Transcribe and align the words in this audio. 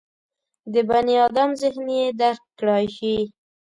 د 0.73 0.75
بني 0.89 1.15
ادم 1.27 1.49
ذهن 1.61 1.87
یې 1.97 2.05
درک 2.21 2.43
کړای 2.59 2.85
شي. 2.97 3.15